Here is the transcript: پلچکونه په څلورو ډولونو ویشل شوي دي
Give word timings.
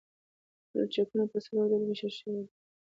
پلچکونه 0.69 1.23
په 1.31 1.37
څلورو 1.45 1.69
ډولونو 1.71 1.89
ویشل 1.91 2.11
شوي 2.19 2.35
دي 2.45 2.51